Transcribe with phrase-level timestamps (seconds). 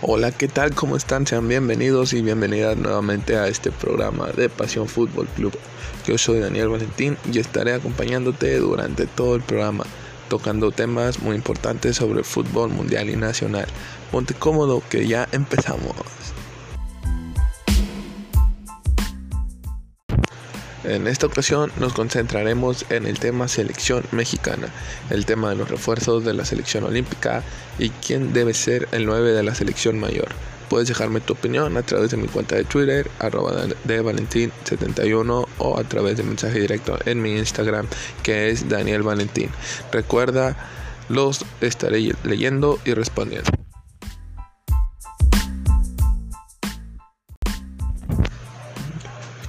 [0.00, 0.76] Hola, ¿qué tal?
[0.76, 1.26] ¿Cómo están?
[1.26, 5.52] Sean bienvenidos y bienvenidas nuevamente a este programa de Pasión Fútbol Club.
[6.06, 9.84] Yo soy Daniel Valentín y estaré acompañándote durante todo el programa,
[10.28, 13.66] tocando temas muy importantes sobre el fútbol mundial y nacional.
[14.12, 15.96] Ponte cómodo que ya empezamos.
[20.88, 24.68] En esta ocasión nos concentraremos en el tema selección mexicana,
[25.10, 27.42] el tema de los refuerzos de la selección olímpica
[27.78, 30.28] y quién debe ser el 9 de la selección mayor.
[30.70, 35.78] Puedes dejarme tu opinión a través de mi cuenta de Twitter, arroba de Valentín71 o
[35.78, 37.86] a través de mensaje directo en mi Instagram
[38.22, 39.50] que es Daniel Valentín.
[39.92, 40.56] Recuerda,
[41.10, 43.57] los estaré leyendo y respondiendo.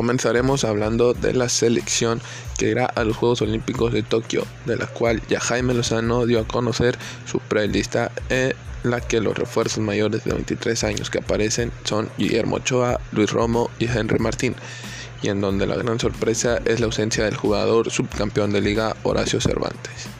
[0.00, 2.22] Comenzaremos hablando de la selección
[2.56, 6.40] que irá a los Juegos Olímpicos de Tokio, de la cual ya Jaime Lozano dio
[6.40, 6.96] a conocer
[7.30, 12.56] su prelista en la que los refuerzos mayores de 23 años que aparecen son Guillermo
[12.56, 14.54] Ochoa, Luis Romo y Henry Martín,
[15.20, 19.38] y en donde la gran sorpresa es la ausencia del jugador subcampeón de liga Horacio
[19.38, 20.19] Cervantes.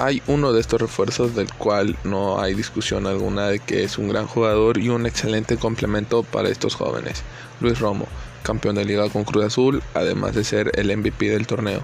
[0.00, 4.08] Hay uno de estos refuerzos del cual no hay discusión alguna de que es un
[4.08, 7.22] gran jugador y un excelente complemento para estos jóvenes.
[7.60, 8.06] Luis Romo,
[8.42, 11.82] campeón de liga con Cruz Azul, además de ser el MVP del torneo.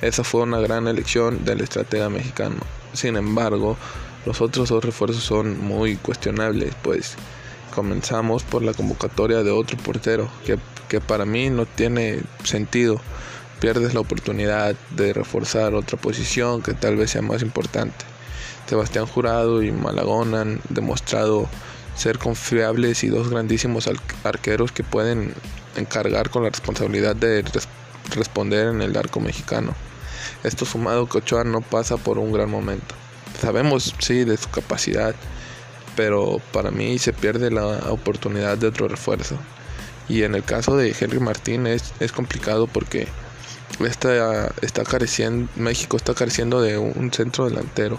[0.00, 2.56] Esa fue una gran elección del estratega mexicano.
[2.94, 3.76] Sin embargo,
[4.24, 7.16] los otros dos refuerzos son muy cuestionables, pues
[7.74, 10.58] comenzamos por la convocatoria de otro portero, que,
[10.88, 12.98] que para mí no tiene sentido
[13.60, 18.04] pierdes la oportunidad de reforzar otra posición que tal vez sea más importante.
[18.68, 21.48] Sebastián Jurado y Malagón han demostrado
[21.96, 23.88] ser confiables y dos grandísimos
[24.22, 25.34] arqueros que pueden
[25.76, 27.44] encargar con la responsabilidad de
[28.14, 29.74] responder en el arco mexicano.
[30.44, 32.94] Esto sumado que Ochoa no pasa por un gran momento.
[33.40, 35.14] Sabemos, sí, de su capacidad,
[35.96, 39.36] pero para mí se pierde la oportunidad de otro refuerzo.
[40.08, 43.08] Y en el caso de Henry Martín es, es complicado porque
[43.80, 47.98] está, está careciendo, México está careciendo de un centro delantero,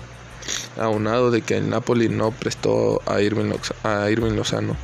[0.78, 3.52] aunado de que el Napoli no prestó a Irving,
[3.84, 4.76] a Irving Lozano,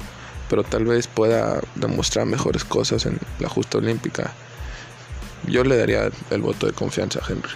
[0.49, 4.33] pero tal vez pueda demostrar mejores cosas en la justa olímpica.
[5.47, 7.51] Yo le daría el voto de confianza a Henry.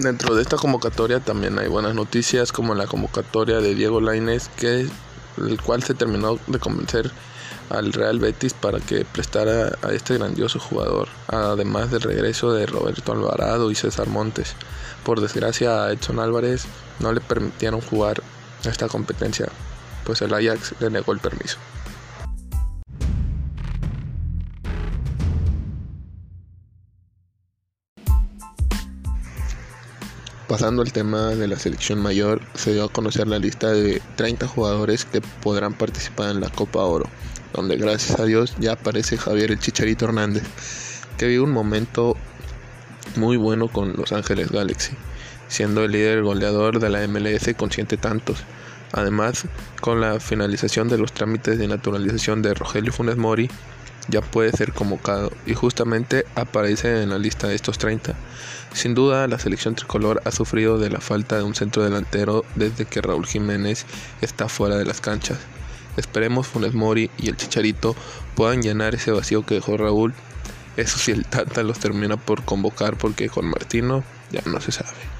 [0.00, 4.88] Dentro de esta convocatoria también hay buenas noticias como la convocatoria de Diego Lainez que
[5.48, 7.10] el cual se terminó de convencer
[7.70, 13.12] al Real Betis para que prestara a este grandioso jugador, además del regreso de Roberto
[13.12, 14.54] Alvarado y César Montes.
[15.04, 16.64] Por desgracia a Edson Álvarez
[16.98, 18.22] no le permitieron jugar
[18.64, 19.48] esta competencia,
[20.04, 21.58] pues el Ajax le negó el permiso.
[30.50, 34.48] Pasando al tema de la selección mayor, se dio a conocer la lista de 30
[34.48, 37.08] jugadores que podrán participar en la Copa Oro,
[37.52, 40.42] donde gracias a Dios ya aparece Javier el Chicharito Hernández,
[41.18, 42.16] que vive un momento
[43.14, 44.90] muy bueno con Los Ángeles Galaxy,
[45.46, 48.42] siendo el líder goleador de la MLS con siete tantos.
[48.90, 49.44] Además,
[49.80, 53.48] con la finalización de los trámites de naturalización de Rogelio Funes Mori,
[54.10, 58.14] ya puede ser convocado y justamente aparece en la lista de estos 30.
[58.72, 62.84] Sin duda, la selección tricolor ha sufrido de la falta de un centro delantero desde
[62.84, 63.86] que Raúl Jiménez
[64.20, 65.38] está fuera de las canchas.
[65.96, 67.96] Esperemos Funes Mori y el Chicharito
[68.34, 70.14] puedan llenar ese vacío que dejó Raúl.
[70.76, 75.19] Eso si el Tata los termina por convocar porque con Martino ya no se sabe.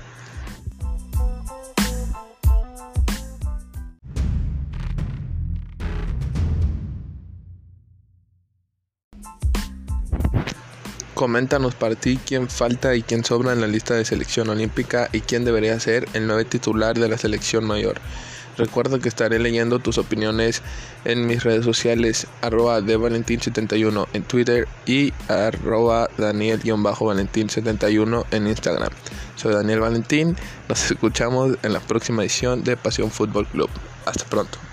[11.21, 15.21] Coméntanos para ti quién falta y quién sobra en la lista de selección olímpica y
[15.21, 18.01] quién debería ser el nuevo titular de la selección mayor.
[18.57, 20.63] Recuerda que estaré leyendo tus opiniones
[21.05, 28.93] en mis redes sociales arroba de Valentín71 en Twitter y arroba Daniel-Valentín71 en Instagram.
[29.37, 30.39] Soy Daniel Valentín,
[30.71, 33.69] nos escuchamos en la próxima edición de Pasión Fútbol Club.
[34.07, 34.70] Hasta pronto.